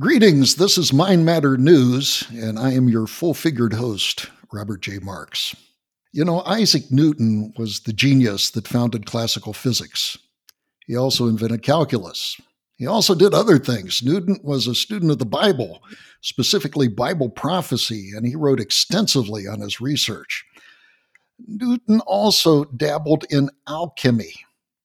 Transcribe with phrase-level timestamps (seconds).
[0.00, 4.98] Greetings, this is Mind Matters News, and I am your full figured host, Robert J.
[4.98, 5.54] Marks.
[6.12, 10.18] You know, Isaac Newton was the genius that founded classical physics.
[10.84, 12.40] He also invented calculus.
[12.74, 14.02] He also did other things.
[14.02, 15.80] Newton was a student of the Bible,
[16.22, 20.44] specifically Bible prophecy, and he wrote extensively on his research.
[21.46, 24.34] Newton also dabbled in alchemy.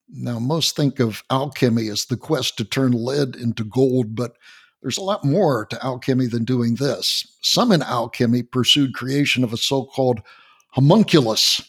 [0.08, 4.34] Now, most think of alchemy as the quest to turn lead into gold, but
[4.82, 7.28] there's a lot more to alchemy than doing this.
[7.42, 10.22] Some in alchemy pursued creation of a so called
[10.70, 11.62] homunculus.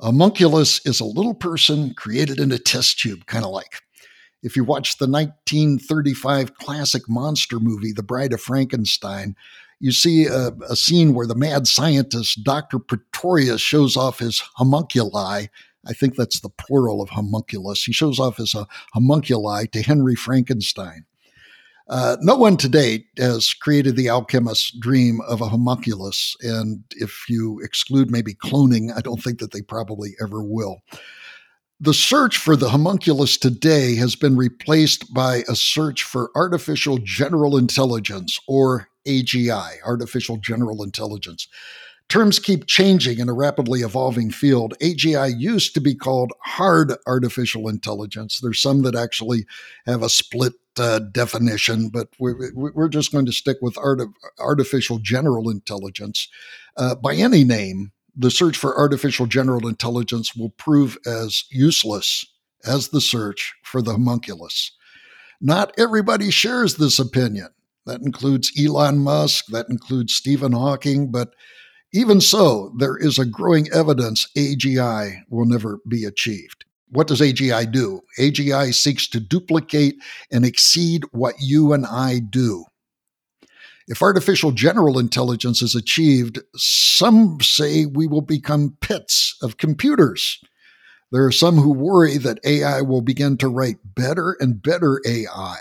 [0.00, 3.82] A homunculus is a little person created in a test tube, kind of like.
[4.42, 9.34] If you watch the 1935 classic monster movie, The Bride of Frankenstein,
[9.80, 12.78] you see a, a, scene where the mad scientist, Dr.
[12.78, 15.48] Pretorius, shows off his homunculi.
[15.86, 17.84] I think that's the plural of homunculus.
[17.84, 21.04] He shows off his uh, homunculi to Henry Frankenstein.
[21.88, 26.36] Uh, no one to date has created the alchemist's dream of a homunculus.
[26.42, 30.82] And if you exclude maybe cloning, I don't think that they probably ever will.
[31.80, 37.56] The search for the homunculus today has been replaced by a search for artificial general
[37.56, 41.46] intelligence, or AGI, artificial general intelligence.
[42.08, 44.74] Terms keep changing in a rapidly evolving field.
[44.80, 48.40] AGI used to be called hard artificial intelligence.
[48.40, 49.44] There's some that actually
[49.84, 54.00] have a split uh, definition, but we're, we're just going to stick with art,
[54.38, 56.28] artificial general intelligence.
[56.78, 62.24] Uh, by any name, the search for artificial general intelligence will prove as useless
[62.64, 64.72] as the search for the homunculus.
[65.40, 67.48] Not everybody shares this opinion.
[67.86, 71.34] That includes Elon Musk, that includes Stephen Hawking, but
[71.92, 76.66] even so, there is a growing evidence AGI will never be achieved.
[76.90, 78.02] What does AGI do?
[78.18, 79.96] AGI seeks to duplicate
[80.30, 82.64] and exceed what you and I do.
[83.86, 90.42] If artificial general intelligence is achieved, some say we will become pits of computers.
[91.10, 95.56] There are some who worry that AI will begin to write better and better AI.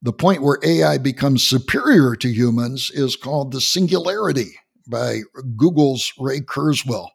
[0.00, 4.54] The point where AI becomes superior to humans is called the singularity
[4.88, 5.20] by
[5.56, 7.08] Google's Ray Kurzweil.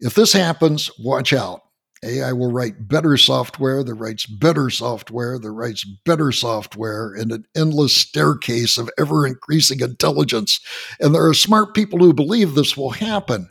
[0.00, 1.62] If this happens, watch out.
[2.04, 7.46] AI will write better software that writes better software that writes better software in an
[7.56, 10.60] endless staircase of ever increasing intelligence.
[10.98, 13.50] And there are smart people who believe this will happen.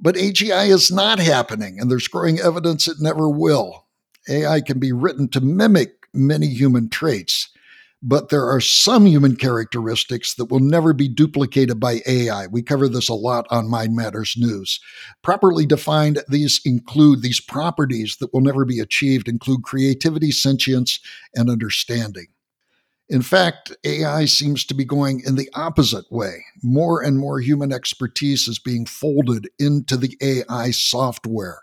[0.00, 3.86] But AGI is not happening, and there's growing evidence it never will.
[4.28, 7.50] AI can be written to mimic many human traits
[8.02, 12.46] but there are some human characteristics that will never be duplicated by AI.
[12.46, 14.78] We cover this a lot on Mind Matters News.
[15.22, 21.00] Properly defined, these include these properties that will never be achieved include creativity, sentience,
[21.34, 22.26] and understanding.
[23.08, 26.44] In fact, AI seems to be going in the opposite way.
[26.62, 31.60] More and more human expertise is being folded into the AI software.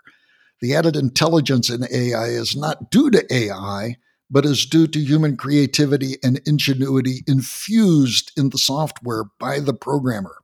[0.60, 3.96] The added intelligence in AI is not due to AI,
[4.30, 10.36] but is due to human creativity and ingenuity infused in the software by the programmer.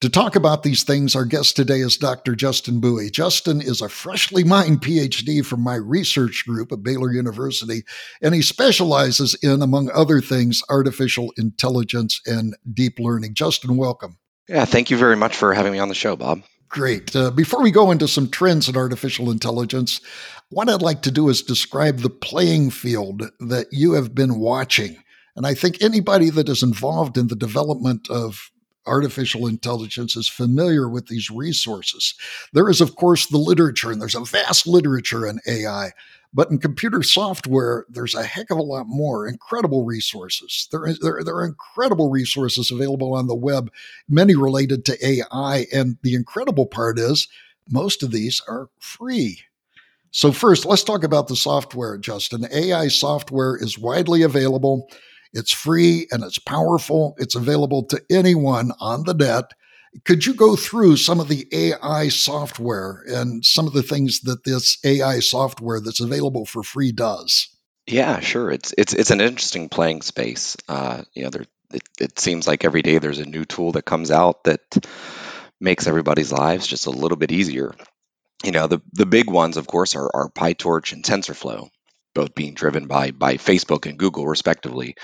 [0.00, 2.34] To talk about these things, our guest today is Dr.
[2.34, 3.10] Justin Bui.
[3.10, 7.82] Justin is a freshly mined PhD from my research group at Baylor University,
[8.22, 13.34] and he specializes in, among other things, artificial intelligence and deep learning.
[13.34, 14.16] Justin, welcome.
[14.48, 16.42] Yeah, thank you very much for having me on the show, Bob.
[16.70, 17.16] Great.
[17.16, 20.00] Uh, before we go into some trends in artificial intelligence,
[20.50, 25.02] what I'd like to do is describe the playing field that you have been watching.
[25.34, 28.52] And I think anybody that is involved in the development of
[28.86, 32.14] artificial intelligence is familiar with these resources.
[32.52, 35.90] There is, of course, the literature, and there's a vast literature in AI.
[36.32, 40.68] But in computer software, there's a heck of a lot more incredible resources.
[40.70, 43.70] There, is, there, there are incredible resources available on the web,
[44.08, 45.66] many related to AI.
[45.72, 47.26] And the incredible part is
[47.68, 49.40] most of these are free.
[50.12, 52.46] So, first, let's talk about the software, Justin.
[52.52, 54.88] AI software is widely available.
[55.32, 57.14] It's free and it's powerful.
[57.18, 59.52] It's available to anyone on the net.
[60.04, 64.44] Could you go through some of the AI software and some of the things that
[64.44, 67.48] this AI software that's available for free does?
[67.86, 68.50] Yeah, sure.
[68.50, 70.56] It's it's it's an interesting playing space.
[70.68, 73.84] Uh, you know, there it, it seems like every day there's a new tool that
[73.84, 74.60] comes out that
[75.60, 77.74] makes everybody's lives just a little bit easier.
[78.44, 81.68] You know, the the big ones, of course, are, are PyTorch and TensorFlow,
[82.14, 84.94] both being driven by by Facebook and Google, respectively.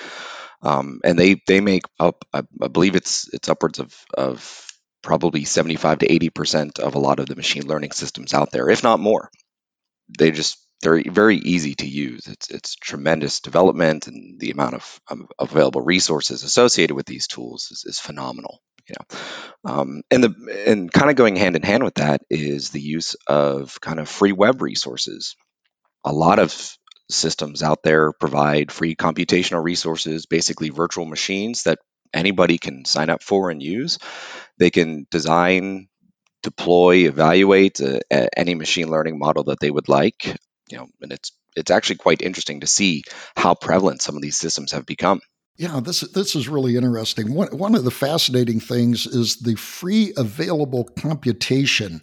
[0.62, 4.65] Um, and they they make up, I, I believe it's it's upwards of of
[5.06, 8.82] probably 75 to 80% of a lot of the machine learning systems out there, if
[8.82, 9.30] not more.
[10.18, 12.26] They just they're very easy to use.
[12.26, 15.00] It's it's tremendous development, and the amount of,
[15.38, 18.60] available resources associated with these tools is, is phenomenal.
[18.88, 22.70] You know, um, and the and kind of going hand in hand with that is
[22.70, 25.36] the use of kind of free web resources.
[26.04, 26.52] A lot of
[27.10, 31.78] systems out there provide free computational resources, basically virtual machines that
[32.16, 33.98] anybody can sign up for and use.
[34.58, 35.88] They can design
[36.42, 38.00] deploy, evaluate uh,
[38.36, 40.36] any machine learning model that they would like
[40.70, 43.04] you know, and it's it's actually quite interesting to see
[43.36, 45.20] how prevalent some of these systems have become.
[45.56, 47.32] Yeah, this this is really interesting.
[47.34, 52.02] One one of the fascinating things is the free available computation.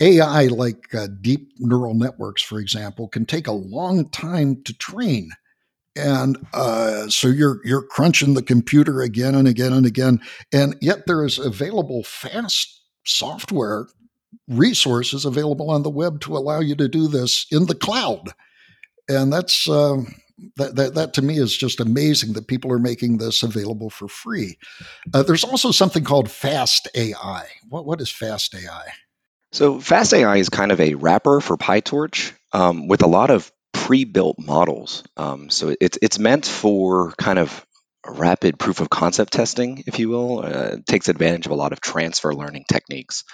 [0.00, 5.30] AI, like uh, deep neural networks, for example, can take a long time to train,
[5.96, 10.20] and uh, so you're you're crunching the computer again and again and again,
[10.52, 13.86] and yet there is available fast software
[14.48, 18.30] resources available on the web to allow you to do this in the cloud.
[19.08, 19.98] And that's uh,
[20.56, 24.08] that, that, that to me is just amazing that people are making this available for
[24.08, 24.58] free.
[25.12, 27.46] Uh, there's also something called Fast AI.
[27.68, 28.84] What, what is Fast AI?
[29.52, 33.52] So, Fast AI is kind of a wrapper for PyTorch um, with a lot of
[33.72, 35.04] pre built models.
[35.16, 37.66] Um, so, it's, it's meant for kind of
[38.06, 40.44] rapid proof of concept testing, if you will.
[40.44, 43.24] Uh, it takes advantage of a lot of transfer learning techniques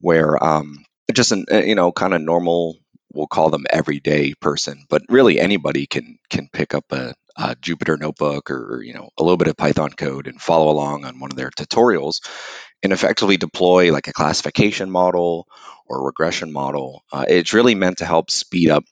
[0.00, 2.76] where um, just an uh, you know kind of normal
[3.12, 7.14] we'll call them everyday person but really anybody can can pick up a,
[7.62, 11.18] jupyter notebook or you know a little bit of python code and follow along on
[11.18, 12.20] one of their tutorials
[12.82, 15.46] and effectively deploy like a classification model
[15.86, 18.84] or regression model uh, it's really meant to help speed up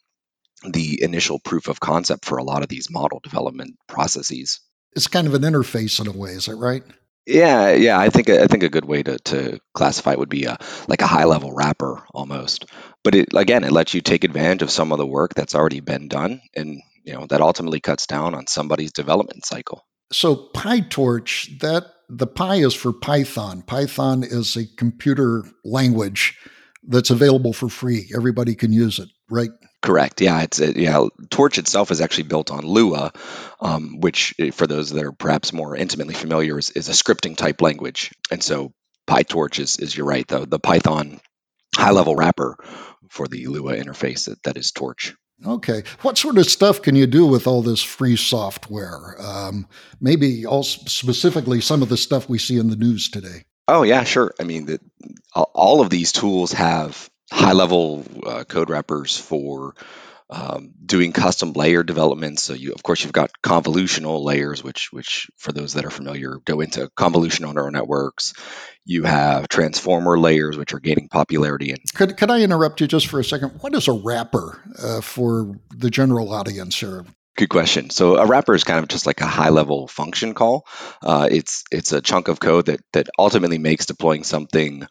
[0.64, 4.60] the initial proof of concept for a lot of these model development processes
[4.92, 6.82] it's kind of an interface in a way is that right
[7.28, 8.00] yeah, yeah.
[8.00, 10.56] I think I think a good way to, to classify it would be a
[10.88, 12.64] like a high level wrapper almost.
[13.04, 15.80] But it again, it lets you take advantage of some of the work that's already
[15.80, 19.84] been done, and you know that ultimately cuts down on somebody's development cycle.
[20.10, 23.60] So PyTorch, that the Py is for Python.
[23.60, 26.38] Python is a computer language
[26.82, 28.10] that's available for free.
[28.16, 29.50] Everybody can use it, right?
[29.80, 30.20] Correct.
[30.20, 31.04] Yeah, it's it, yeah.
[31.30, 33.12] Torch itself is actually built on Lua,
[33.60, 37.36] um, which, eh, for those that are perhaps more intimately familiar, is, is a scripting
[37.36, 38.12] type language.
[38.30, 38.72] And so
[39.06, 41.20] PyTorch is, is you're right, the the Python
[41.76, 42.56] high level wrapper
[43.08, 45.14] for the Lua interface that, that is Torch.
[45.46, 45.84] Okay.
[46.02, 49.14] What sort of stuff can you do with all this free software?
[49.20, 49.68] Um,
[50.00, 53.44] maybe also specifically some of the stuff we see in the news today.
[53.68, 54.34] Oh yeah, sure.
[54.40, 54.80] I mean, the,
[55.34, 59.74] all of these tools have high level uh, code wrappers for
[60.30, 62.38] um, doing custom layer development.
[62.38, 66.36] So you, of course, you've got convolutional layers, which, which for those that are familiar,
[66.44, 68.34] go into convolutional neural networks.
[68.84, 71.70] You have transformer layers, which are gaining popularity.
[71.70, 73.60] And could could I interrupt you just for a second?
[73.60, 77.04] What is a wrapper uh, for the general audience here?
[77.36, 77.90] Good question.
[77.90, 80.66] So a wrapper is kind of just like a high level function call.
[81.02, 84.86] Uh, it's it's a chunk of code that that ultimately makes deploying something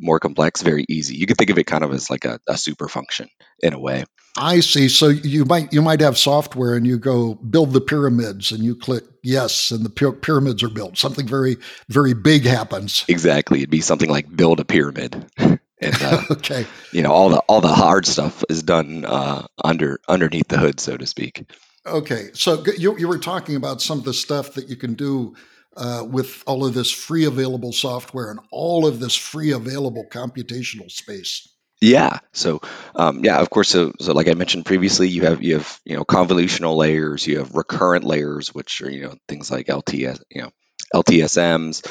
[0.00, 1.16] more complex very easy.
[1.16, 3.28] You can think of it kind of as like a, a super function
[3.60, 4.04] in a way.
[4.36, 4.88] I see.
[4.88, 8.76] So you might you might have software and you go build the pyramids and you
[8.76, 10.98] click yes and the pyramids are built.
[10.98, 11.56] Something very
[11.88, 13.04] very big happens.
[13.08, 13.58] Exactly.
[13.58, 15.26] It'd be something like build a pyramid.
[15.80, 20.00] and uh, okay, you know all the all the hard stuff is done uh, under
[20.08, 21.44] underneath the hood, so to speak.
[21.86, 25.34] Okay, so you you were talking about some of the stuff that you can do
[25.80, 30.90] uh, with all of this free available software and all of this free available computational
[30.90, 31.48] space.
[31.80, 32.18] Yeah.
[32.32, 32.60] So,
[32.94, 33.70] um, yeah, of course.
[33.70, 37.38] So, so like I mentioned previously, you have you have you know convolutional layers, you
[37.38, 40.50] have recurrent layers, which are you know things like LTS, you know
[40.94, 41.86] LTSMs,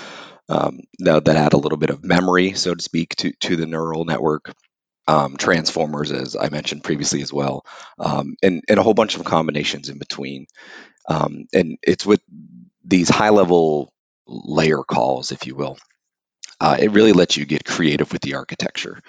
[0.47, 3.65] um, that, that add a little bit of memory, so to speak, to to the
[3.65, 4.53] neural network.
[5.07, 7.65] Um, transformers, as I mentioned previously as well,
[7.97, 10.45] um, and and a whole bunch of combinations in between.
[11.09, 12.21] Um, and it's with
[12.89, 13.93] these high level
[14.27, 15.77] layer calls, if you will.
[16.61, 19.01] Uh, it really lets you get creative with the architecture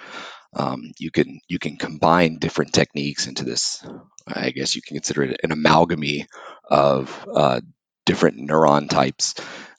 [0.53, 3.85] um, you can you can combine different techniques into this.
[4.27, 6.25] I guess you can consider it an amalgamy
[6.69, 7.61] of uh,
[8.05, 9.35] different neuron types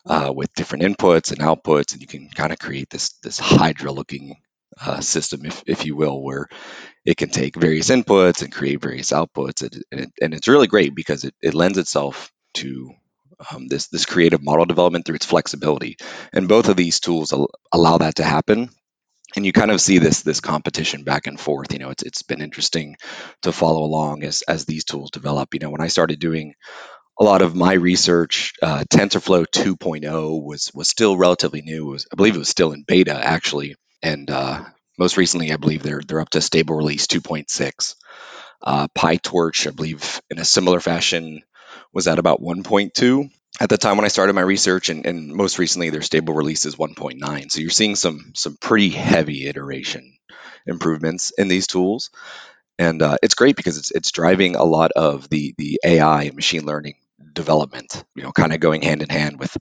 [0.06, 4.36] uh, with different inputs and outputs, and you can kind of create this this Hydra-looking
[4.80, 6.48] uh, system, if if you will, where
[7.04, 10.68] it can take various inputs and create various outputs, and, and, it, and it's really
[10.68, 12.92] great because it, it lends itself to
[13.50, 15.96] um, this this creative model development through its flexibility.
[16.32, 18.70] And both of these tools al- allow that to happen
[19.36, 21.72] and you kind of see this this competition back and forth.
[21.72, 22.96] You know, it's it's been interesting
[23.42, 25.54] to follow along as as these tools develop.
[25.54, 26.54] You know, when I started doing
[27.20, 31.86] a lot of my research, uh, TensorFlow 2.0 was was still relatively new.
[31.86, 34.64] Was, I believe it was still in beta actually, and uh,
[34.98, 37.94] most recently, I believe they're they're up to stable release 2.6.
[38.62, 41.42] Uh, PyTorch, I believe, in a similar fashion,
[41.92, 43.30] was at about 1.2
[43.60, 46.64] at the time when I started my research, and, and most recently their stable release
[46.64, 47.50] is 1.9.
[47.50, 50.16] So you're seeing some some pretty heavy iteration
[50.66, 52.10] improvements in these tools,
[52.78, 56.34] and uh, it's great because it's it's driving a lot of the the AI and
[56.34, 56.94] machine learning
[57.34, 58.04] development.
[58.14, 59.56] You know, kind of going hand in hand with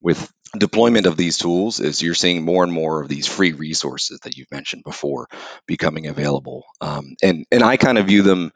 [0.00, 4.20] with deployment of these tools is you're seeing more and more of these free resources
[4.20, 5.28] that you've mentioned before
[5.66, 8.50] becoming available um, and and i kind of view them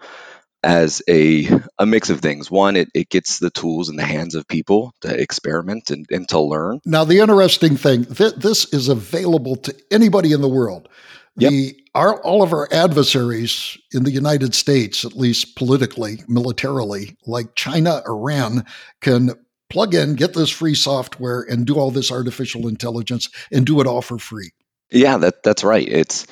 [0.63, 2.51] as a, a mix of things.
[2.51, 6.29] One, it, it gets the tools in the hands of people to experiment and, and
[6.29, 6.81] to learn.
[6.85, 10.89] Now, the interesting thing th- this is available to anybody in the world.
[11.37, 11.51] Yep.
[11.51, 17.55] The, our, all of our adversaries in the United States, at least politically, militarily, like
[17.55, 18.67] China, Iran,
[19.01, 19.31] can
[19.71, 23.87] plug in, get this free software, and do all this artificial intelligence and do it
[23.87, 24.51] all for free.
[24.91, 25.89] Yeah, that that's right.
[25.89, 26.27] It's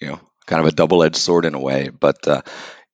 [0.00, 2.42] you know kind of a double edged sword in a way, but uh,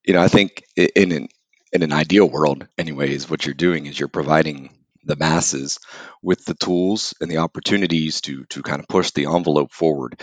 [0.09, 1.29] you know, I think in an
[1.73, 4.71] in an ideal world, anyways, what you're doing is you're providing
[5.05, 5.79] the masses
[6.23, 10.21] with the tools and the opportunities to to kind of push the envelope forward.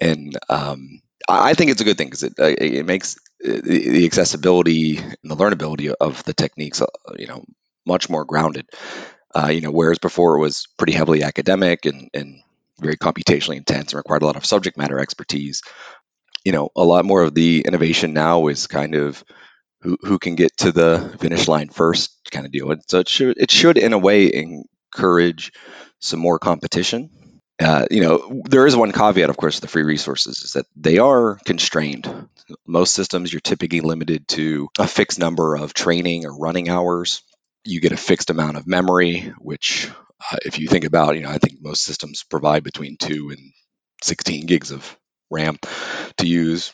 [0.00, 3.16] And um, I think it's a good thing because it uh, it makes
[3.46, 6.86] uh, the accessibility and the learnability of the techniques, uh,
[7.18, 7.44] you know,
[7.86, 8.68] much more grounded.
[9.34, 12.42] Uh, you know, whereas before it was pretty heavily academic and and
[12.80, 15.62] very computationally intense and required a lot of subject matter expertise
[16.44, 19.22] you know, a lot more of the innovation now is kind of
[19.82, 22.74] who, who can get to the finish line first kind of deal.
[22.88, 25.52] So it should, it should in a way encourage
[26.00, 27.10] some more competition.
[27.60, 30.98] Uh, you know, there is one caveat, of course, the free resources is that they
[30.98, 32.28] are constrained.
[32.66, 37.22] Most systems, you're typically limited to a fixed number of training or running hours.
[37.64, 39.90] You get a fixed amount of memory, which,
[40.32, 43.52] uh, if you think about, you know, I think most systems provide between two and
[44.02, 44.96] 16 gigs of
[45.30, 45.58] RAM
[46.18, 46.72] to use,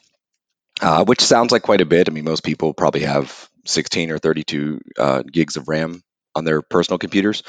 [0.80, 2.08] uh, which sounds like quite a bit.
[2.08, 6.02] I mean, most people probably have 16 or 32 uh, gigs of RAM
[6.34, 7.42] on their personal computers.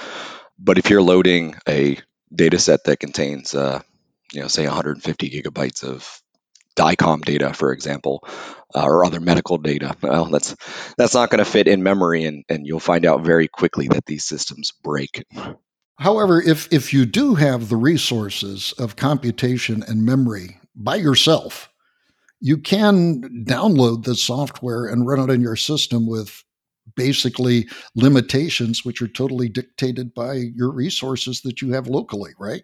[0.57, 1.97] But if you're loading a
[2.33, 3.81] data set that contains, uh,
[4.31, 6.21] you know, say 150 gigabytes of
[6.75, 8.27] DICOM data, for example,
[8.75, 9.95] uh, or other medical data.
[10.01, 10.55] Well, that's
[10.97, 14.05] that's not going to fit in memory, and, and you'll find out very quickly that
[14.05, 15.23] these systems break.
[15.97, 21.69] However, if if you do have the resources of computation and memory by yourself,
[22.39, 26.43] you can download the software and run it in your system with
[26.95, 32.63] basically limitations which are totally dictated by your resources that you have locally, right?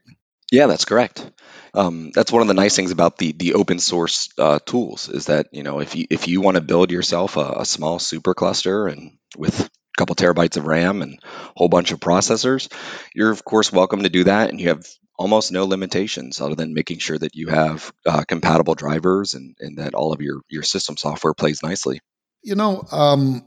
[0.51, 1.31] Yeah, that's correct.
[1.73, 5.27] Um, that's one of the nice things about the the open source uh, tools is
[5.27, 8.91] that you know if you if you want to build yourself a, a small supercluster
[8.91, 12.71] and with a couple terabytes of RAM and a whole bunch of processors,
[13.15, 14.85] you're of course welcome to do that, and you have
[15.21, 19.77] almost no limitations other than making sure that you have uh, compatible drivers and, and
[19.77, 22.01] that all of your, your system software plays nicely.
[22.41, 23.45] You know, um,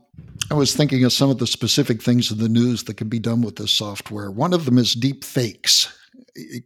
[0.53, 3.19] I was thinking of some of the specific things in the news that can be
[3.19, 4.31] done with this software.
[4.31, 5.93] One of them is deep fakes.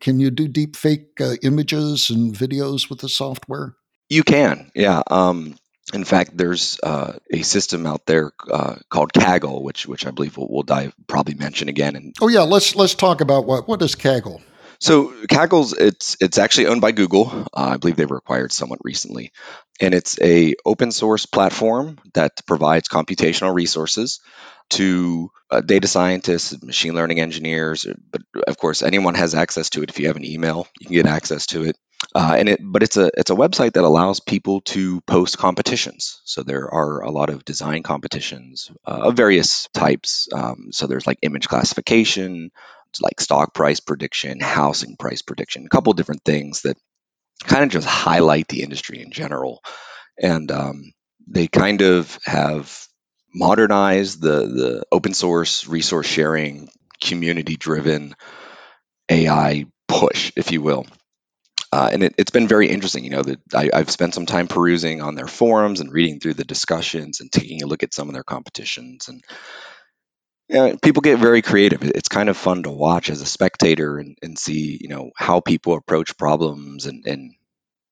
[0.01, 3.77] Can you do deep fake uh, images and videos with the software?
[4.11, 5.03] You can, yeah.
[5.11, 5.57] Um,
[5.95, 10.37] in fact, there's uh, a system out there uh, called Kaggle, which which I believe
[10.37, 11.97] we'll, we'll dive probably mention again.
[11.97, 14.43] And oh yeah, let's let's talk about what what is Kaggle.
[14.81, 17.29] So Kaggle's it's it's actually owned by Google.
[17.53, 19.33] Uh, I believe they've acquired somewhat recently,
[19.81, 24.21] and it's a open source platform that provides computational resources
[24.71, 29.91] to uh, data scientists, machine learning engineers, but of course anyone has access to it.
[29.91, 31.77] If you have an email, you can get access to it.
[32.15, 36.21] Uh, and it, but it's a it's a website that allows people to post competitions.
[36.25, 40.29] So there are a lot of design competitions uh, of various types.
[40.33, 42.51] Um, so there's like image classification,
[43.01, 46.77] like stock price prediction, housing price prediction, a couple different things that
[47.45, 49.63] kind of just highlight the industry in general.
[50.21, 50.93] And um,
[51.27, 52.87] they kind of have
[53.35, 56.69] modernized the the open source resource sharing,
[57.01, 58.15] community driven
[59.11, 60.87] AI push, if you will.
[61.71, 63.05] Uh, and it, has been very interesting.
[63.05, 66.35] You know, that I, have spent some time perusing on their forums and reading through
[66.35, 69.09] the discussions and taking a look at some of their competitions.
[69.09, 69.23] And
[70.49, 71.83] yeah, people get very creative.
[71.83, 75.41] It's kind of fun to watch as a spectator and, and see, you know, how
[75.41, 77.35] people approach problems and, and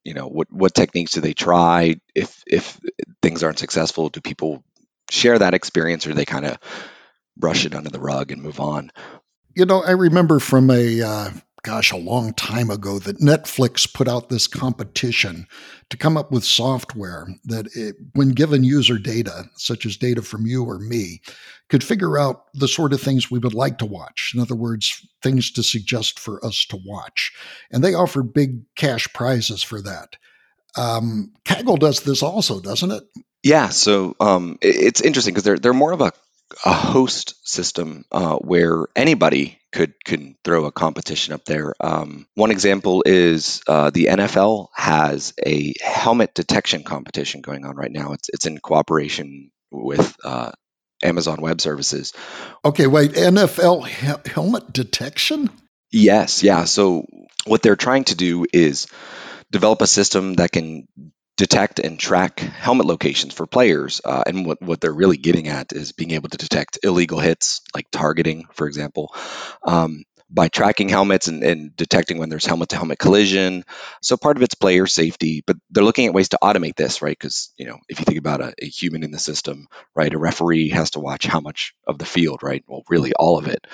[0.07, 2.79] you know what what techniques do they try if if
[3.23, 4.63] things aren't successful do people
[5.11, 6.59] share that experience or they kind of
[7.37, 8.93] brush it under the rug and move on
[9.57, 11.31] you know i remember from a uh,
[11.67, 15.49] gosh, a long time ago that Netflix put out this competition
[15.91, 20.47] to come up with software that, it, when given user data, such as data from
[20.47, 21.21] you or me,
[21.69, 24.31] could figure out the sort of things we would like to watch.
[24.33, 27.33] In other words, things to suggest for us to watch.
[27.73, 30.15] And they offer big cash prizes for that.
[30.77, 33.03] Um, Kaggle does this also, doesn't it?
[33.43, 36.13] Yeah, so um, it's interesting because they're they're more of a,
[36.65, 41.75] a host system uh, where anybody could can throw a competition up there.
[41.81, 47.91] Um, one example is uh, the NFL has a helmet detection competition going on right
[47.91, 48.13] now.
[48.13, 50.53] It's it's in cooperation with uh,
[51.03, 52.13] Amazon Web Services.
[52.65, 55.51] Okay, wait, NFL he- helmet detection?
[55.91, 56.65] Yes, yeah.
[56.65, 57.07] So
[57.45, 58.87] what they're trying to do is
[59.51, 60.87] develop a system that can
[61.37, 64.01] detect and track helmet locations for players.
[64.05, 67.61] Uh, and what, what they're really getting at is being able to detect illegal hits,
[67.75, 69.15] like targeting, for example,
[69.63, 73.65] um, by tracking helmets and, and detecting when there's helmet to helmet collision.
[74.03, 77.17] So part of it's player safety, but they're looking at ways to automate this, right?
[77.17, 80.19] Because, you know, if you think about a, a human in the system, right, a
[80.19, 82.65] referee has to watch how much of the field, right?
[82.67, 83.67] Well, really all of it.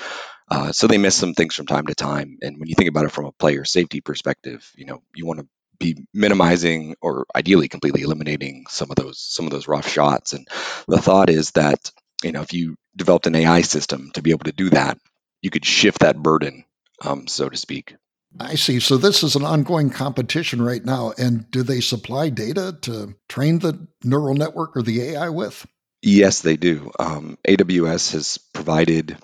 [0.51, 2.37] Uh, so they miss some things from time to time.
[2.43, 5.41] And when you think about it from a player safety perspective, you know, you want
[5.41, 5.47] to
[5.83, 10.33] be minimizing or ideally completely eliminating some of those some of those rough shots.
[10.33, 10.47] And
[10.89, 11.91] the thought is that
[12.23, 14.99] you know if you developed an AI system to be able to do that,
[15.43, 16.65] you could shift that burden,
[17.05, 17.95] um, so to speak.
[18.41, 18.81] I see.
[18.81, 21.13] So this is an ongoing competition right now.
[21.19, 25.67] And do they supply data to train the neural network or the AI with?
[26.01, 26.91] Yes, they do.
[26.99, 29.17] Um, AWS has provided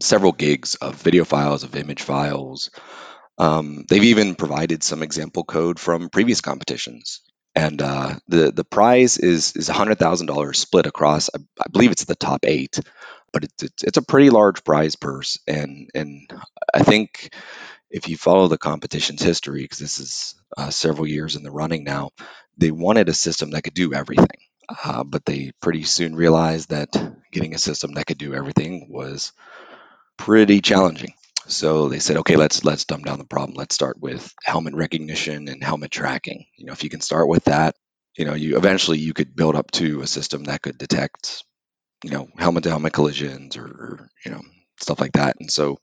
[0.00, 2.70] several gigs of video files, of image files.
[3.38, 7.20] Um, they've even provided some example code from previous competitions.
[7.56, 11.30] And uh, the the prize is is hundred thousand dollars split across.
[11.34, 12.80] I, I, believe it's the top eight,
[13.32, 15.38] but it's, it's it's a pretty large prize purse.
[15.46, 16.28] And and
[16.74, 17.32] I think
[17.90, 21.84] if you follow the competition's history, because this is uh, several years in the running
[21.84, 22.10] now,
[22.56, 24.40] they wanted a system that could do everything.
[24.82, 26.90] Uh, but they pretty soon realized that
[27.30, 29.32] getting a system that could do everything was
[30.16, 31.12] pretty challenging.
[31.46, 33.56] So they said, okay, let's let's dumb down the problem.
[33.56, 36.46] Let's start with helmet recognition and helmet tracking.
[36.56, 37.74] You know, if you can start with that,
[38.16, 41.44] you know, you eventually you could build up to a system that could detect,
[42.02, 44.40] you know, helmet to helmet collisions or, or you know
[44.80, 45.36] stuff like that.
[45.38, 45.78] And so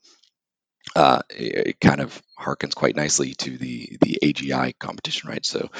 [0.96, 5.44] uh, it, it, kind of harkens quite nicely to the the AGI competition, right?
[5.44, 5.70] So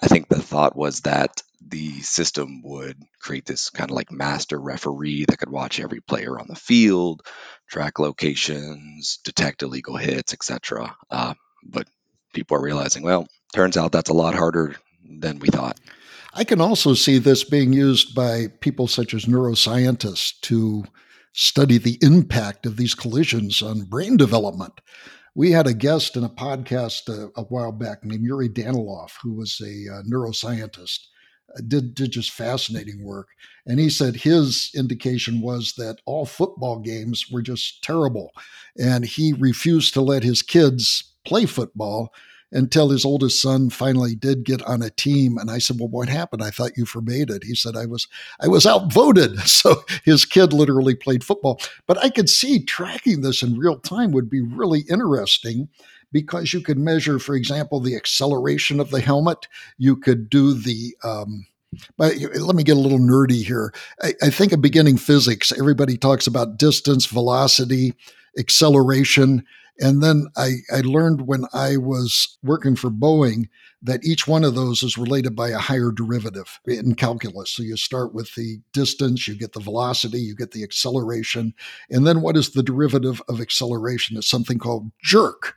[0.00, 4.58] I think the thought was that the system would create this kind of like master
[4.58, 7.22] referee that could watch every player on the field,
[7.70, 10.94] track locations, detect illegal hits, etc.
[11.10, 11.88] Uh, but
[12.34, 14.76] people are realizing, well, turns out that's a lot harder
[15.08, 15.78] than we thought.
[16.34, 20.84] I can also see this being used by people such as neuroscientists to
[21.32, 24.80] study the impact of these collisions on brain development.
[25.34, 29.12] We had a guest in a podcast a, uh, a while back named Yuri Danilov,
[29.22, 30.98] who was a uh, neuroscientist,
[31.66, 33.28] did, did just fascinating work.
[33.66, 38.32] And he said his indication was that all football games were just terrible.
[38.78, 42.12] And he refused to let his kids play football
[42.52, 45.38] until his oldest son finally did get on a team.
[45.38, 46.42] And I said, "Well, what happened?
[46.42, 48.08] I thought you forbade it." He said, "I was
[48.40, 51.60] I was outvoted." So his kid literally played football.
[51.86, 55.68] But I could see tracking this in real time would be really interesting
[56.12, 59.46] because you could measure, for example, the acceleration of the helmet.
[59.78, 61.46] You could do the um,
[61.96, 63.72] but let me get a little nerdy here.
[64.02, 67.94] I, I, think of beginning physics, everybody talks about distance, velocity,
[68.36, 69.44] acceleration.
[69.78, 73.48] And then I, I learned when I was working for Boeing
[73.82, 77.50] that each one of those is related by a higher derivative in calculus.
[77.50, 81.54] So you start with the distance, you get the velocity, you get the acceleration.
[81.88, 84.18] And then what is the derivative of acceleration?
[84.18, 85.56] It's something called jerk.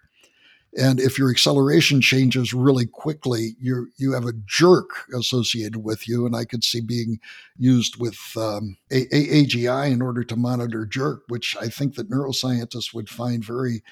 [0.80, 6.26] And if your acceleration changes really quickly, you you have a jerk associated with you.
[6.26, 7.20] And I could see being
[7.58, 12.10] used with um, a- a- AGI in order to monitor jerk, which I think that
[12.10, 13.84] neuroscientists would find very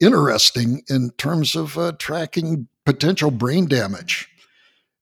[0.00, 4.28] interesting in terms of uh, tracking potential brain damage.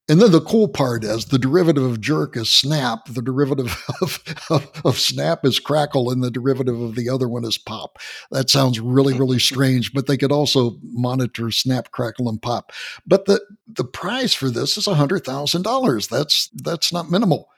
[0.09, 4.23] And then the cool part is the derivative of jerk is snap, the derivative of,
[4.49, 7.99] of, of, snap is crackle, and the derivative of the other one is pop.
[8.31, 12.71] That sounds really, really strange, but they could also monitor snap, crackle, and pop.
[13.05, 16.09] But the, the prize for this is $100,000.
[16.09, 17.49] That's, that's not minimal.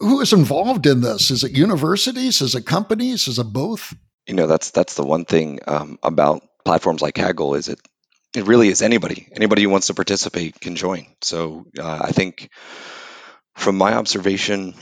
[0.00, 1.30] Who is involved in this?
[1.30, 2.40] Is it universities?
[2.40, 3.28] Is it companies?
[3.28, 3.94] Is it both?
[4.26, 7.80] You know, that's that's the one thing um, about platforms like Kaggle is it
[8.34, 11.06] it really is anybody anybody who wants to participate can join.
[11.22, 12.50] So uh, I think
[13.56, 14.74] from my observation,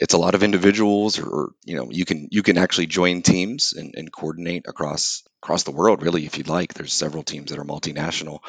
[0.00, 3.72] it's a lot of individuals or, you know you can you can actually join teams
[3.72, 7.58] and, and coordinate across across the world really if you'd like there's several teams that
[7.58, 8.40] are multinational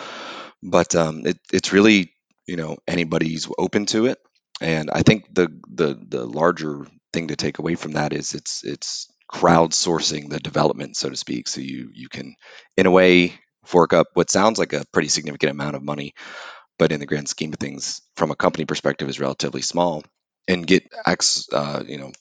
[0.64, 2.12] but um, it, it's really
[2.48, 4.18] you know anybody's open to it
[4.62, 8.64] and i think the the the larger thing to take away from that is it's
[8.64, 11.48] it's crowdsourcing the development, so to speak.
[11.48, 12.36] So you you can,
[12.78, 13.34] in a way,
[13.66, 16.14] fork up what sounds like a pretty significant amount of money,
[16.78, 20.04] but in the grand scheme of things, from a company perspective, is relatively small.
[20.48, 22.12] and get access, uh, you know,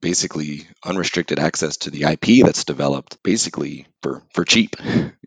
[0.00, 4.76] basically unrestricted access to the IP that's developed basically for for cheap,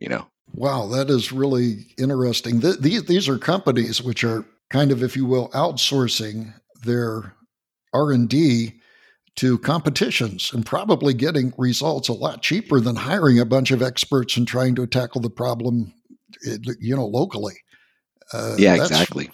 [0.01, 0.25] you know.
[0.53, 2.61] Wow, that is really interesting.
[2.61, 7.35] Th- these these are companies which are kind of, if you will, outsourcing their
[7.93, 8.81] R and D
[9.35, 14.37] to competitions and probably getting results a lot cheaper than hiring a bunch of experts
[14.37, 15.93] and trying to tackle the problem,
[16.79, 17.55] you know, locally.
[18.31, 19.29] Uh, yeah, exactly.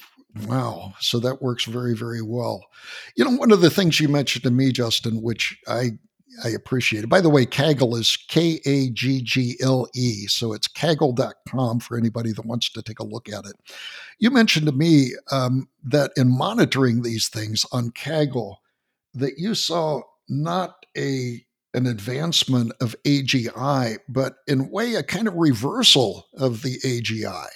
[0.45, 0.93] Wow.
[0.99, 2.65] So that works very, very well.
[3.15, 5.91] You know, one of the things you mentioned to me, Justin, which I
[6.43, 7.09] I appreciate it.
[7.09, 10.27] By the way, Kaggle is K A G G L E.
[10.27, 13.55] So it's kaggle.com for anybody that wants to take a look at it.
[14.19, 18.57] You mentioned to me um, that in monitoring these things on Kaggle,
[19.13, 21.43] that you saw not a
[21.73, 27.47] an advancement of AGI, but in way a kind of reversal of the AGI.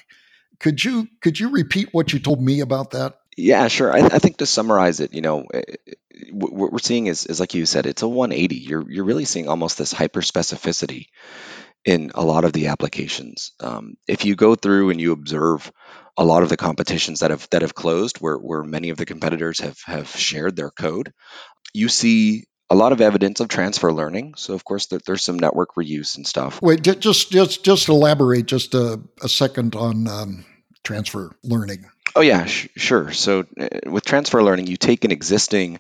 [0.60, 3.16] Could you could you repeat what you told me about that?
[3.36, 3.92] Yeah, sure.
[3.92, 5.94] I, I think to summarize it, you know, eh, eh,
[6.32, 8.56] what we're seeing is, is like you said, it's a 180.
[8.56, 11.08] You're you're really seeing almost this hyper specificity
[11.84, 13.52] in a lot of the applications.
[13.60, 15.72] Um, if you go through and you observe
[16.18, 19.06] a lot of the competitions that have that have closed, where where many of the
[19.06, 21.12] competitors have have shared their code,
[21.74, 24.34] you see a lot of evidence of transfer learning.
[24.36, 26.62] So of course there, there's some network reuse and stuff.
[26.62, 30.46] Wait, just just just elaborate just a, a second on um,
[30.84, 31.86] transfer learning.
[32.16, 33.12] Oh yeah, sh- sure.
[33.12, 35.80] So uh, with transfer learning, you take an existing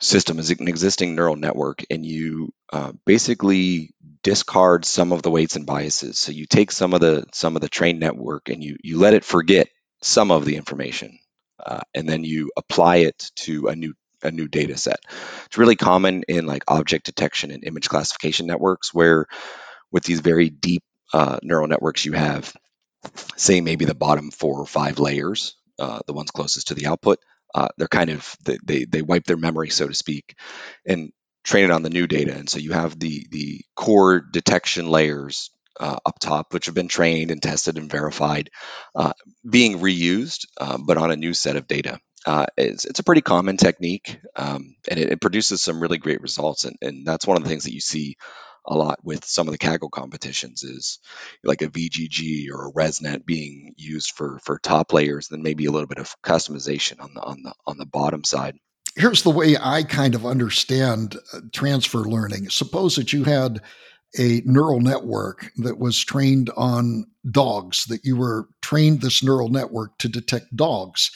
[0.00, 5.56] system, as an existing neural network, and you uh, basically discard some of the weights
[5.56, 6.18] and biases.
[6.18, 9.14] So you take some of the some of the trained network and you you let
[9.14, 9.68] it forget
[10.02, 11.18] some of the information,
[11.64, 15.00] uh, and then you apply it to a new a new data set.
[15.46, 19.26] It's really common in like object detection and image classification networks where
[19.92, 22.54] with these very deep uh, neural networks you have
[23.36, 27.18] say maybe the bottom four or five layers, uh, the ones closest to the output,
[27.54, 30.36] uh, they're kind of they, they, they wipe their memory so to speak
[30.86, 31.12] and
[31.44, 35.50] train it on the new data and so you have the the core detection layers
[35.78, 38.50] uh, up top, which have been trained and tested and verified,
[38.94, 39.14] uh,
[39.48, 43.22] being reused, uh, but on a new set of data uh, it's, it's a pretty
[43.22, 46.64] common technique um, and it, it, produces some really great results.
[46.64, 48.16] And, and that's one of the things that you see
[48.66, 50.98] a lot with some of the Kaggle competitions is
[51.42, 55.70] like a VGG or a ResNet being used for for top layers, then maybe a
[55.70, 58.56] little bit of customization on the on the on the bottom side.
[59.00, 62.50] Here's the way I kind of understand uh, transfer learning.
[62.50, 63.62] Suppose that you had
[64.18, 69.96] a neural network that was trained on dogs, that you were trained this neural network
[70.00, 71.10] to detect dogs.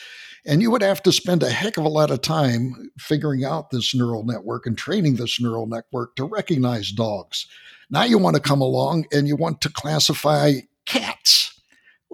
[0.46, 3.68] And you would have to spend a heck of a lot of time figuring out
[3.68, 7.46] this neural network and training this neural network to recognize dogs.
[7.90, 10.52] Now you want to come along and you want to classify
[10.86, 11.43] cats.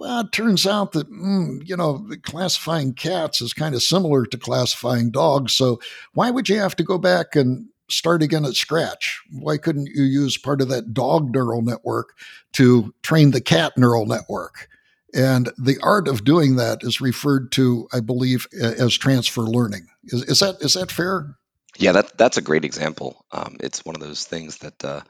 [0.01, 4.35] Well, it turns out that, mm, you know, classifying cats is kind of similar to
[4.35, 5.53] classifying dogs.
[5.53, 5.79] So
[6.13, 9.21] why would you have to go back and start again at scratch?
[9.31, 12.17] Why couldn't you use part of that dog neural network
[12.53, 14.69] to train the cat neural network?
[15.13, 19.85] And the art of doing that is referred to, I believe, as transfer learning.
[20.05, 21.35] Is, is that is that fair?
[21.77, 23.23] Yeah, that that's a great example.
[23.31, 25.01] Um, it's one of those things that uh,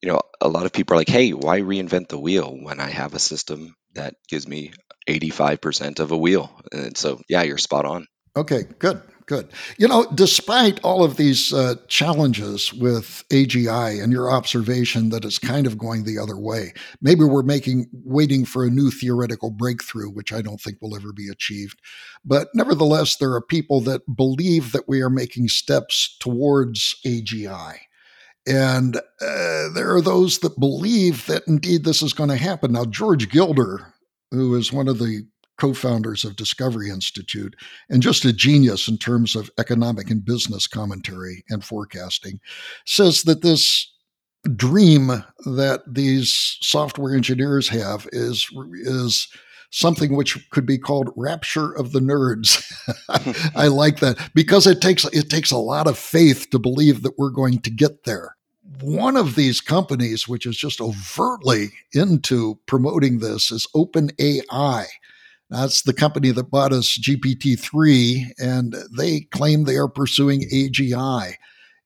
[0.00, 2.90] you know a lot of people are like, "Hey, why reinvent the wheel when I
[2.90, 4.72] have a system that gives me
[5.08, 8.06] 85% of a wheel?" And so, yeah, you're spot on.
[8.36, 9.02] Okay, good.
[9.26, 9.50] Good.
[9.76, 15.40] You know, despite all of these uh, challenges with AGI and your observation that it's
[15.40, 20.10] kind of going the other way, maybe we're making waiting for a new theoretical breakthrough,
[20.10, 21.80] which I don't think will ever be achieved.
[22.24, 27.78] But nevertheless, there are people that believe that we are making steps towards AGI.
[28.46, 32.72] And uh, there are those that believe that indeed this is going to happen.
[32.72, 33.92] Now, George Gilder,
[34.30, 35.26] who is one of the
[35.58, 37.56] co founders of Discovery Institute,
[37.88, 42.38] and just a genius in terms of economic and business commentary and forecasting,
[42.84, 43.92] says that this
[44.54, 45.08] dream
[45.44, 48.48] that these software engineers have is
[48.84, 49.28] is
[49.76, 52.64] something which could be called rapture of the nerds.
[53.56, 57.18] I like that because it takes it takes a lot of faith to believe that
[57.18, 58.36] we're going to get there.
[58.80, 64.86] One of these companies which is just overtly into promoting this is OpenAI.
[65.50, 71.34] That's the company that bought us GPT-3, and they claim they are pursuing AGI.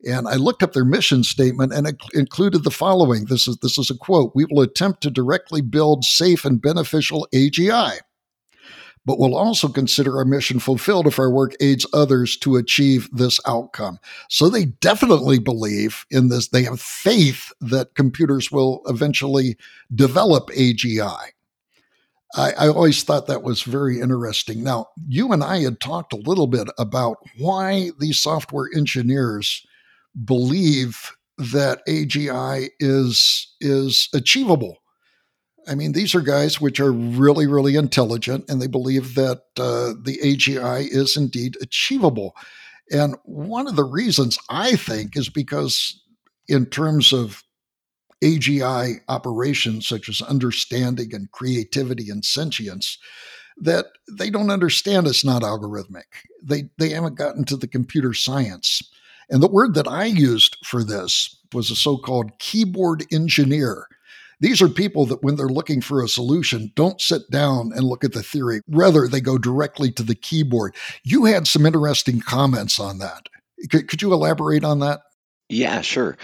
[0.06, 3.26] And I looked up their mission statement and it included the following.
[3.26, 4.32] This is this is a quote.
[4.34, 7.98] We will attempt to directly build safe and beneficial AGI,
[9.04, 13.40] but we'll also consider our mission fulfilled if our work aids others to achieve this
[13.46, 13.98] outcome.
[14.28, 16.48] So they definitely believe in this.
[16.48, 19.56] They have faith that computers will eventually
[19.94, 21.32] develop AGI.
[22.36, 24.62] I, I, always thought that was very interesting.
[24.62, 29.66] Now, you and I had talked a little bit about why these software engineers
[30.24, 34.78] believe that AGI is is achievable.
[35.68, 39.92] I mean, these are guys which are really, really intelligent, and they believe that uh,
[40.02, 42.34] the AGI is indeed achievable.
[42.90, 46.02] And one of the reasons I think is because,
[46.48, 47.44] in terms of
[48.22, 52.98] AGI operations such as understanding and creativity and sentience
[53.56, 56.04] that they don't understand it's not algorithmic.
[56.42, 58.82] They they haven't gotten to the computer science.
[59.30, 63.86] And the word that I used for this was a so-called keyboard engineer.
[64.40, 68.04] These are people that, when they're looking for a solution, don't sit down and look
[68.04, 68.62] at the theory.
[68.68, 70.74] Rather, they go directly to the keyboard.
[71.04, 73.28] You had some interesting comments on that.
[73.70, 75.00] Could, could you elaborate on that?
[75.50, 76.16] Yeah, sure.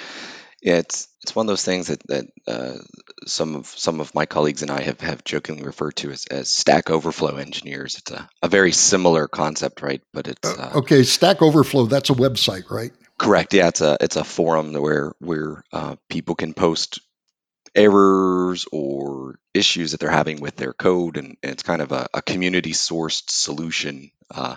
[0.62, 2.78] Yeah, it's it's one of those things that that uh,
[3.26, 6.48] some of some of my colleagues and I have, have jokingly referred to as, as
[6.48, 7.98] Stack Overflow engineers.
[7.98, 10.00] It's a, a very similar concept, right?
[10.12, 11.02] But it's uh, uh, okay.
[11.02, 11.86] Stack Overflow.
[11.86, 12.92] That's a website, right?
[13.18, 13.54] Correct.
[13.54, 17.00] Yeah, it's a it's a forum where where uh, people can post
[17.74, 22.06] errors or issues that they're having with their code, and, and it's kind of a,
[22.14, 24.56] a community sourced solution uh,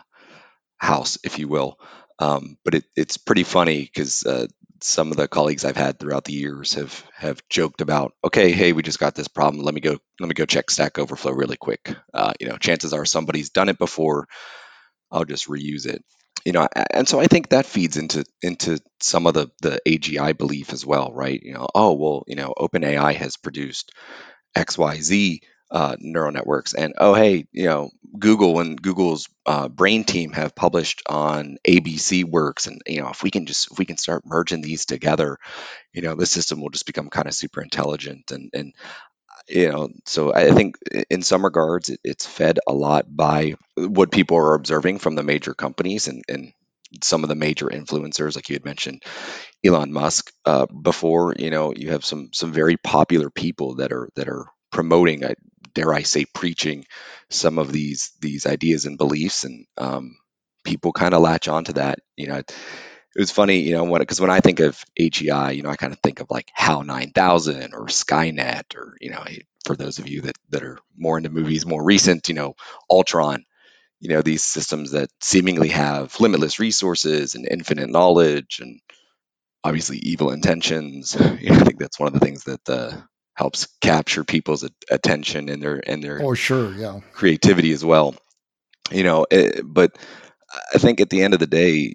[0.78, 1.78] house, if you will.
[2.20, 4.48] Um, but it, it's pretty funny because uh,
[4.84, 8.74] some of the colleagues I've had throughout the years have have joked about, okay, hey,
[8.74, 9.64] we just got this problem.
[9.64, 11.96] Let me go let me go check Stack Overflow really quick.
[12.14, 14.28] Uh, you know, chances are somebody's done it before.
[15.12, 16.04] I'll just reuse it.
[16.46, 20.38] You know, and so I think that feeds into into some of the the AGI
[20.38, 21.40] belief as well, right?
[21.42, 23.92] You know, oh well, you know, OpenAI has produced
[24.56, 26.74] X Y Z uh, neural networks.
[26.74, 32.24] And oh, hey, you know, Google and Google's uh, brain team have published on ABC
[32.26, 35.38] Works, and you know, if we can just if we can start merging these together,
[35.94, 38.32] you know, the system will just become kind of super intelligent.
[38.32, 38.74] And and
[39.48, 40.78] you know, so I think
[41.10, 45.24] in some regards, it, it's fed a lot by what people are observing from the
[45.24, 46.54] major companies and and
[47.04, 49.04] some of the major influencers, like you had mentioned,
[49.64, 51.36] Elon Musk uh, before.
[51.38, 55.24] You know, you have some some very popular people that are that are promoting
[55.74, 56.86] dare I say, preaching
[57.30, 60.18] some of these these ideas and beliefs, and um,
[60.64, 62.00] people kind of latch onto that.
[62.16, 62.52] You know, it,
[63.16, 66.00] was funny, you know, because when I think of AGI, you know, I kind of
[66.00, 69.24] think of like HAL 9000 or Skynet, or you know,
[69.66, 72.56] for those of you that that are more into movies, more recent, you know,
[72.90, 73.46] Ultron.
[74.02, 78.80] You know, these systems that seemingly have limitless resources and infinite knowledge and
[79.64, 81.16] obviously evil intentions.
[81.42, 82.92] You know, I think that's one of the things that uh,
[83.40, 87.00] helps capture people's attention and their and their oh sure yeah.
[87.14, 88.14] creativity as well.
[88.92, 89.98] You know it, eh, but
[90.76, 91.94] i think at the end of the day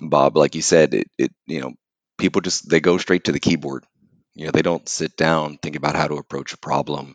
[0.00, 1.74] bob like you said it, it you know
[2.18, 3.84] people just they go straight to the keyboard.
[4.34, 7.14] You know they don't sit down think about how to approach a problem.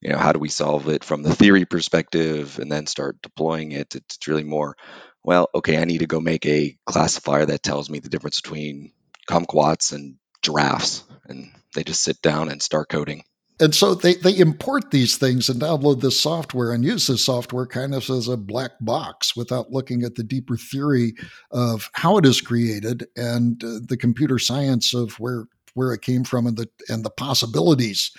[0.00, 3.72] You know how do we solve it from the theory perspective and then start deploying
[3.72, 3.94] it?
[3.94, 4.76] It's really more
[5.22, 8.92] well okay i need to go make a classifier that tells me the difference between
[9.28, 13.24] kumquats and giraffes and they just sit down and start coding.
[13.60, 17.66] And so they, they import these things and download this software and use this software
[17.66, 21.14] kind of as a black box without looking at the deeper theory
[21.52, 26.24] of how it is created and uh, the computer science of where where it came
[26.24, 28.10] from and the and the possibilities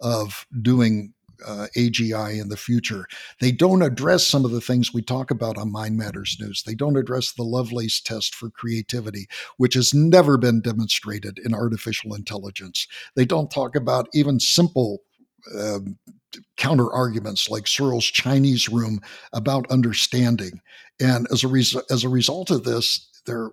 [0.00, 1.13] of doing
[1.46, 3.06] uh, AGI in the future.
[3.40, 6.62] They don't address some of the things we talk about on Mind Matters News.
[6.64, 12.14] They don't address the Lovelace test for creativity, which has never been demonstrated in artificial
[12.14, 12.86] intelligence.
[13.16, 15.02] They don't talk about even simple.
[15.58, 15.98] Um,
[16.56, 19.00] counter arguments like Searle's Chinese room
[19.32, 20.60] about understanding.
[21.00, 23.50] And as a, as a result of this, they're,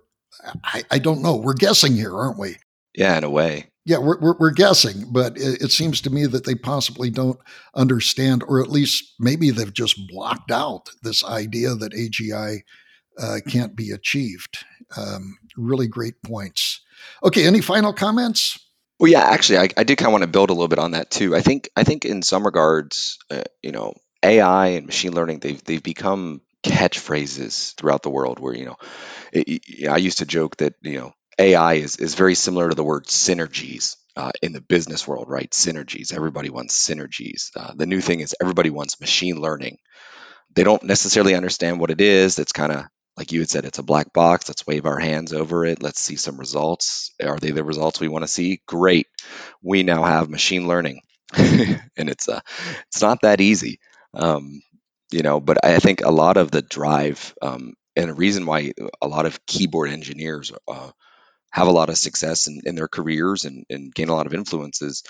[0.64, 2.56] I, I don't know, we're guessing here, aren't we?
[2.94, 3.71] Yeah, in a way.
[3.84, 7.40] Yeah, we're, we're, we're guessing, but it, it, seems to me that they possibly don't
[7.74, 12.60] understand, or at least maybe they've just blocked out this idea that AGI
[13.18, 14.64] uh, can't be achieved.
[14.96, 16.80] Um, really great points.
[17.24, 18.58] Okay, any final comments?
[19.00, 20.92] Well, yeah, actually, I, I did kind of want to build a little bit on
[20.92, 21.34] that too.
[21.34, 25.62] I think I think in some regards, uh, you know, AI and machine learning they've
[25.64, 28.38] they've become catchphrases throughout the world.
[28.38, 28.76] Where you know,
[29.32, 32.84] it, I used to joke that you know AI is, is very similar to the
[32.84, 35.50] word synergies uh, in the business world, right?
[35.50, 36.12] Synergies.
[36.12, 37.50] Everybody wants synergies.
[37.56, 39.78] Uh, the new thing is everybody wants machine learning.
[40.54, 42.38] They don't necessarily understand what it is.
[42.38, 42.84] It's kind of
[43.16, 44.48] like you had said, it's a black box.
[44.48, 45.82] Let's wave our hands over it.
[45.82, 47.12] Let's see some results.
[47.22, 48.62] Are they the results we want to see?
[48.66, 49.06] Great.
[49.62, 51.02] We now have machine learning,
[51.36, 52.40] and it's uh,
[52.88, 53.80] it's not that easy.
[54.14, 54.62] Um,
[55.10, 58.72] you know, but I think a lot of the drive um, and a reason why
[59.02, 60.90] a lot of keyboard engineers uh,
[61.52, 64.34] have a lot of success in, in their careers and, and, gain a lot of
[64.34, 65.04] influences,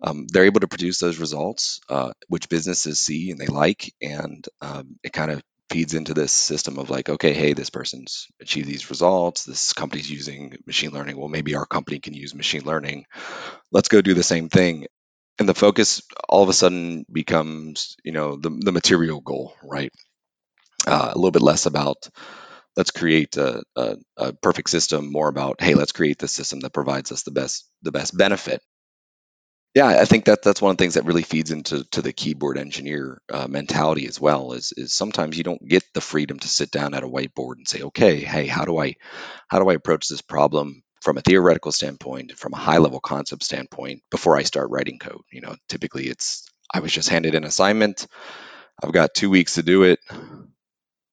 [0.00, 4.46] um, they're able to produce those results, uh, which businesses see and they like, and
[4.60, 8.68] um, it kind of feeds into this system of like, okay, hey, this person's achieved
[8.68, 9.44] these results.
[9.44, 11.18] This company's using machine learning.
[11.18, 13.04] Well, maybe our company can use machine learning.
[13.70, 14.86] Let's go do the same thing.
[15.38, 19.92] And the focus all of a sudden becomes, you know, the, the material goal, right?
[20.86, 22.08] Uh, a little bit less about
[22.78, 26.72] let's create a, a, a, perfect system more about hey let's create the system that
[26.72, 28.62] provides us the best the best benefit.
[29.74, 32.12] Yeah i think that that's one of the things that really feeds into to the
[32.12, 36.48] keyboard engineer uh, mentality as well is is sometimes you don't get the freedom to
[36.48, 38.94] sit down at a whiteboard and say okay hey how do i
[39.48, 43.42] how do i approach this problem from a theoretical standpoint from a high level concept
[43.42, 45.22] standpoint before i start writing code?
[45.32, 48.06] You know typically it's i was just handed an assignment.
[48.80, 49.98] I've got two weeks to do it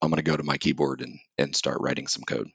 [0.01, 2.49] I'm going to go to my keyboard and, and start writing some code.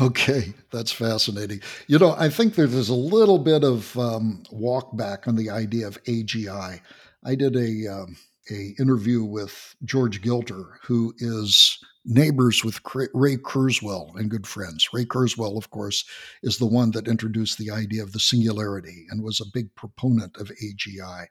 [0.00, 1.60] Okay, that's fascinating.
[1.86, 5.86] You know, I think there's a little bit of um, walk back on the idea
[5.86, 6.80] of AGI.
[7.24, 8.16] I did a um,
[8.50, 12.80] a interview with George Gilder, who is neighbors with
[13.14, 14.88] Ray Kurzweil and good friends.
[14.92, 16.04] Ray Kurzweil, of course,
[16.42, 20.36] is the one that introduced the idea of the singularity and was a big proponent
[20.36, 21.26] of AGI.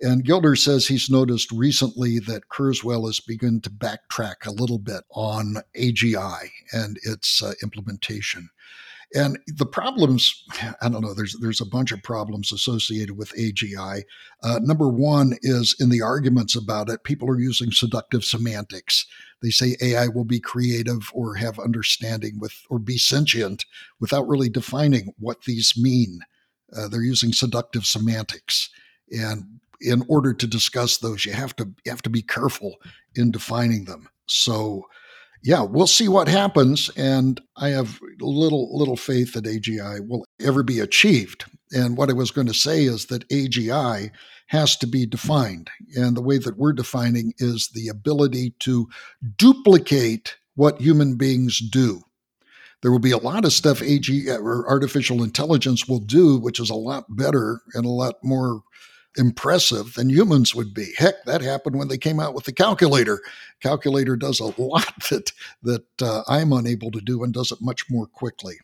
[0.00, 5.02] And Gilder says he's noticed recently that Kurzweil has begun to backtrack a little bit
[5.10, 8.48] on AGI and its uh, implementation.
[9.14, 10.44] And the problems,
[10.82, 14.02] I don't know, there's there's a bunch of problems associated with AGI.
[14.42, 19.06] Uh, number one is in the arguments about it, people are using seductive semantics.
[19.42, 23.66] They say AI will be creative or have understanding with or be sentient
[24.00, 26.20] without really defining what these mean.
[26.74, 28.70] Uh, they're using seductive semantics.
[29.10, 32.76] And in order to discuss those, you have to you have to be careful
[33.14, 34.08] in defining them.
[34.26, 34.86] So,
[35.42, 40.62] yeah, we'll see what happens, and I have little little faith that AGI will ever
[40.62, 41.44] be achieved.
[41.72, 44.10] And what I was going to say is that AGI
[44.48, 48.88] has to be defined, and the way that we're defining is the ability to
[49.36, 52.02] duplicate what human beings do.
[52.84, 56.68] There will be a lot of stuff AG or artificial intelligence will do, which is
[56.68, 58.62] a lot better and a lot more
[59.16, 60.92] impressive than humans would be.
[60.96, 63.20] Heck, that happened when they came out with the calculator.
[63.60, 67.90] Calculator does a lot that that uh, I'm unable to do and does it much
[67.90, 68.56] more quickly.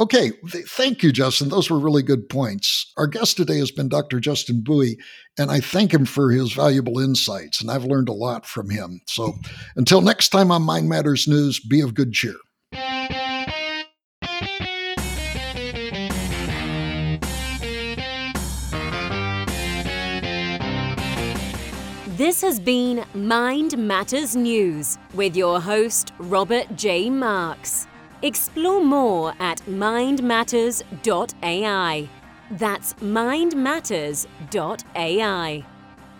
[0.00, 1.48] Okay, th- thank you, Justin.
[1.48, 2.92] Those were really good points.
[2.96, 4.20] Our guest today has been Dr.
[4.20, 4.96] Justin Bui,
[5.36, 9.00] and I thank him for his valuable insights, and I've learned a lot from him.
[9.06, 9.36] So
[9.74, 12.36] until next time on Mind Matters News, be of good cheer.
[22.18, 27.08] This has been Mind Matters News with your host, Robert J.
[27.10, 27.86] Marks.
[28.22, 32.08] Explore more at mindmatters.ai.
[32.50, 35.64] That's mindmatters.ai.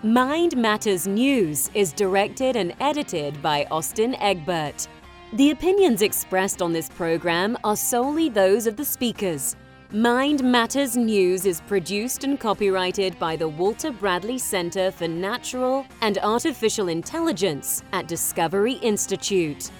[0.04, 4.86] Mind Matters News is directed and edited by Austin Egbert.
[5.32, 9.56] The opinions expressed on this program are solely those of the speakers
[9.90, 16.18] Mind Matters News is produced and copyrighted by the Walter Bradley Center for Natural and
[16.18, 19.70] Artificial Intelligence at Discovery Institute.